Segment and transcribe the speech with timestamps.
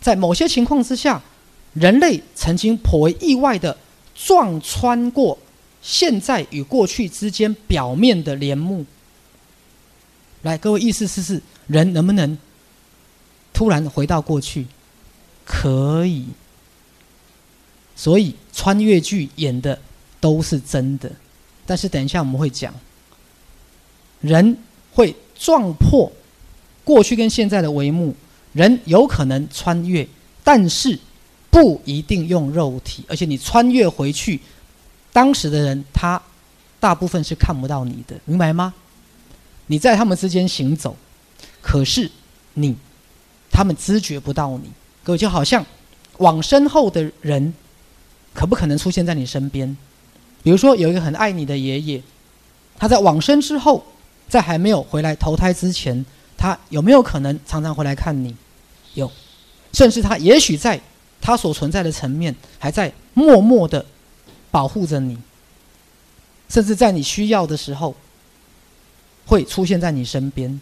[0.00, 1.22] 在某些情况之下，
[1.74, 3.76] 人类曾经颇为意外的
[4.14, 5.38] 撞穿过
[5.82, 8.84] 现在与过去之间表面的帘幕。
[10.42, 12.36] 来，各位意思是是人能不能
[13.52, 14.66] 突然回到过去？
[15.44, 16.24] 可以。
[17.94, 19.78] 所以穿越剧演的
[20.18, 21.12] 都是真的，
[21.66, 22.72] 但是等一下我们会讲，
[24.22, 24.56] 人
[24.94, 26.10] 会撞破
[26.82, 28.14] 过去跟现在的帷幕，
[28.52, 30.06] 人有可能穿越，
[30.42, 30.98] 但是
[31.50, 34.40] 不一定用肉体，而且你穿越回去，
[35.12, 36.20] 当时的人他
[36.78, 38.74] 大部分是看不到你的，明白吗？
[39.66, 40.96] 你在他们之间行走，
[41.62, 42.10] 可是
[42.54, 42.76] 你
[43.50, 44.70] 他们知觉不到你，
[45.02, 45.64] 各位就好像
[46.18, 47.52] 往身后的人。
[48.32, 49.76] 可不可能出现在你身边？
[50.44, 52.00] 比如说，有一个很爱你的爷爷，
[52.78, 53.84] 他在往生之后，
[54.28, 56.06] 在还没有回来投胎之前，
[56.40, 58.34] 他有没有可能常常回来看你？
[58.94, 59.12] 有，
[59.74, 60.80] 甚至他也许在
[61.20, 63.84] 他所存在的层面，还在默默的
[64.50, 65.18] 保护着你，
[66.48, 67.94] 甚至在你需要的时候，
[69.26, 70.58] 会出现在你身边。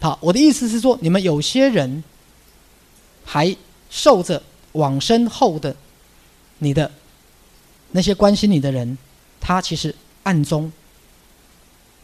[0.00, 2.04] 好，我的意思是说，你们有些人
[3.24, 3.56] 还
[3.90, 4.40] 受着
[4.74, 5.74] 往生后的。
[6.58, 6.90] 你的
[7.90, 8.96] 那些关心你的人，
[9.40, 10.72] 他其实暗中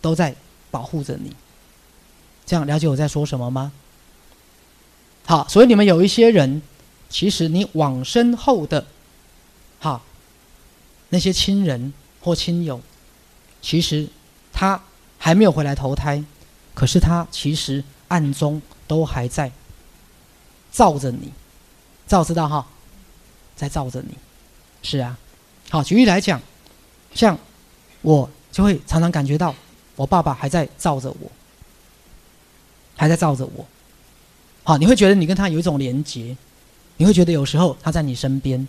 [0.01, 0.35] 都在
[0.73, 1.33] 保护着你。
[2.51, 3.71] 这样了解我在说什么吗？
[5.25, 6.61] 好，所以你们有一些人，
[7.09, 8.85] 其实你往身后的，
[9.79, 10.03] 哈，
[11.11, 12.81] 那些亲人或亲友，
[13.63, 14.09] 其实
[14.53, 14.83] 他
[15.17, 16.25] 还没有回来投胎，
[16.75, 19.53] 可是他其实暗中都还在
[20.73, 21.33] 照着你，
[22.09, 22.67] 照知道哈，
[23.55, 24.17] 在照着你。
[24.83, 25.17] 是啊，
[25.71, 26.43] 好，举例来讲，
[27.15, 27.39] 像
[28.03, 29.55] 我就会常常感觉到
[29.95, 31.31] 我爸爸还在照着我，
[33.01, 33.65] 还在照着我。
[34.63, 36.37] 好，你会觉得你跟他有一种连结，
[36.99, 38.69] 你会觉得有时候他在你身边。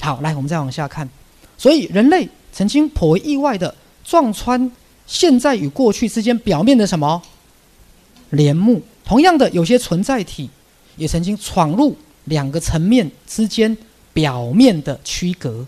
[0.00, 1.08] 好，来，我们再往下看。
[1.56, 3.72] 所以人类曾经颇为意外的
[4.04, 4.68] 撞穿
[5.06, 7.22] 现在与过去之间表面的什么
[8.30, 8.82] 帘幕。
[9.04, 10.50] 同样的，有些存在体
[10.96, 13.76] 也曾经闯入两个层面之间。
[14.12, 15.66] 表面的区隔，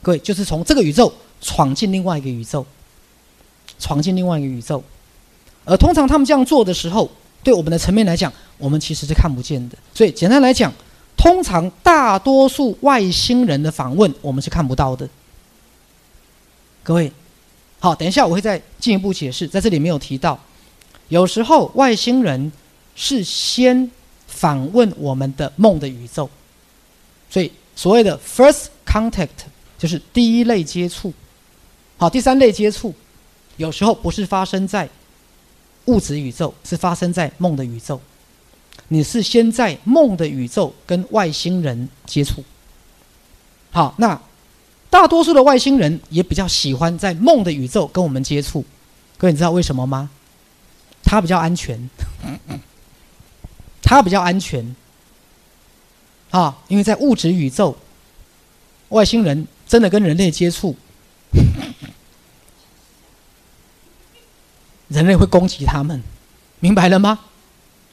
[0.00, 2.64] 各位就是从这个宇宙闯进另外一个宇宙，
[3.78, 4.82] 闯进另外一个宇宙。
[5.64, 7.10] 而通常他们这样做的时候，
[7.42, 9.76] 对我们的层面来讲，我们其实是看不见的。
[9.94, 10.72] 所以简单来讲，
[11.16, 15.08] 通常大多数外星人的访问，我们是看不到的。
[16.82, 17.12] 各位，
[17.78, 20.38] 好，等一下我会再进一步解释，在这里没有提到。
[21.08, 22.50] 有时候外星人
[22.94, 23.90] 是先
[24.26, 26.28] 访问我们的梦的宇宙，
[27.30, 27.50] 所以。
[27.76, 29.28] 所谓的 first contact
[29.78, 31.10] 就是第一类接触，
[31.96, 32.92] 好，第三类接触，
[33.56, 34.86] 有时候不是发生在
[35.86, 38.00] 物质宇宙，是发生在梦的宇宙。
[38.88, 42.42] 你是先在梦的宇宙跟外星人接触，
[43.70, 44.20] 好，那
[44.88, 48.64] 大多数的外星人也比较喜欢在梦的宇宙跟我们接触。
[49.16, 50.10] 各位，你知道为什么吗？
[51.04, 51.88] 他比较安全，
[53.82, 54.74] 他比较安全。
[56.30, 57.76] 啊，因为在物质宇宙，
[58.88, 60.74] 外星人真的跟人类接触，
[65.00, 66.02] 人类会攻击他们，
[66.58, 67.18] 明白了吗？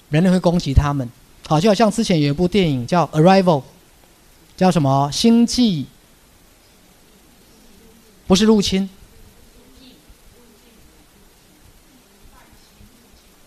[0.09, 1.09] 人类会攻击他们。
[1.47, 3.61] 好，就好像之前有一部电影叫《Arrival》，
[4.57, 5.09] 叫什么？
[5.09, 5.85] 星际？
[8.27, 8.89] 不是入侵，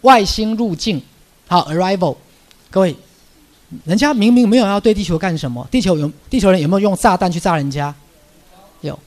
[0.00, 1.02] 外星入境。
[1.46, 2.14] 好，《Arrival》，
[2.70, 2.96] 各位。
[3.84, 7.94] 人家明明没有要对地球干什么，地球有地球人有没有用炸弹去炸人家？
[8.80, 8.98] 有。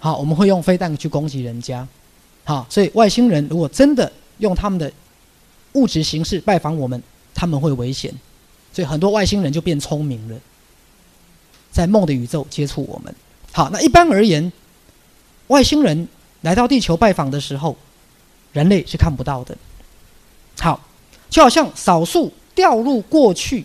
[0.00, 1.86] 好，我们会用飞弹去攻击人家。
[2.44, 4.92] 好，所以外星人如果真的用他们的
[5.72, 7.02] 物质形式拜访我们，
[7.34, 8.12] 他们会危险。
[8.72, 10.38] 所以很多外星人就变聪明了，
[11.72, 13.14] 在梦的宇宙接触我们。
[13.52, 14.52] 好，那一般而言，
[15.48, 16.08] 外星人
[16.42, 17.76] 来到地球拜访的时候，
[18.52, 19.56] 人类是看不到的。
[20.58, 20.86] 好，
[21.28, 22.32] 就好像少数。
[22.56, 23.64] 掉入过去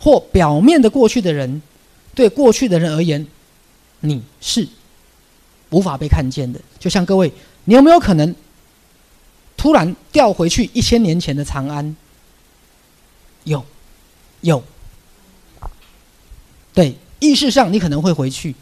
[0.00, 1.60] 或表面的过去的人，
[2.14, 3.26] 对过去的人而言，
[4.00, 4.66] 你是
[5.72, 6.60] 无法被看见的。
[6.78, 7.32] 就像各位，
[7.64, 8.32] 你有没有可能
[9.56, 11.96] 突然调回去一千年前的长安？
[13.42, 13.64] 有，
[14.42, 14.62] 有。
[16.72, 18.54] 对，意识上你可能会回去。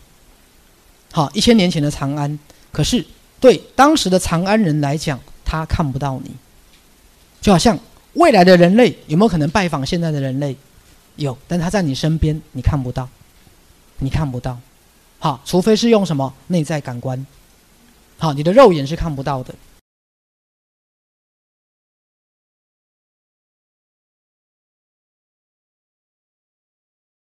[1.13, 2.39] 好，一千年前的长安，
[2.73, 3.05] 可是
[3.39, 6.31] 对当时的长安人来讲，他看不到你，
[7.43, 7.79] 就好像。
[8.15, 10.57] 未来的人类有没有可能拜访现在的人类？
[11.15, 13.09] 有，但他在你身边，你看不到，
[13.99, 14.59] 你看不到。
[15.21, 17.25] 好，除非是用什么内在感官。
[18.19, 19.55] 好，你的肉眼是看不到的。